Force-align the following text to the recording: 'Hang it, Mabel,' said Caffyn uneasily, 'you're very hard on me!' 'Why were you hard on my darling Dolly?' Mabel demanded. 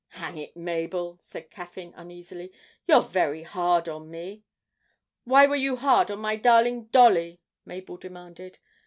'Hang 0.07 0.39
it, 0.39 0.55
Mabel,' 0.57 1.19
said 1.19 1.51
Caffyn 1.51 1.93
uneasily, 1.95 2.51
'you're 2.87 3.03
very 3.03 3.43
hard 3.43 3.87
on 3.87 4.09
me!' 4.09 4.41
'Why 5.25 5.45
were 5.45 5.55
you 5.55 5.75
hard 5.75 6.09
on 6.09 6.17
my 6.17 6.37
darling 6.37 6.85
Dolly?' 6.85 7.39
Mabel 7.65 7.97
demanded. 7.97 8.57